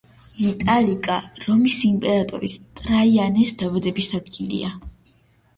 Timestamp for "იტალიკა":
0.43-1.17